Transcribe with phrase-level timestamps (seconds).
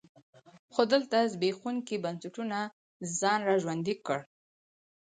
[0.73, 2.59] خو دلته زبېښونکي بنسټونو
[3.19, 4.19] ځان را ژوندی کړ.